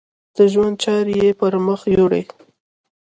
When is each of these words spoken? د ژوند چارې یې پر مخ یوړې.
د 0.35 0.37
ژوند 0.53 0.75
چارې 0.83 1.13
یې 1.21 1.29
پر 1.39 1.53
مخ 1.65 1.81
یوړې. 1.95 2.23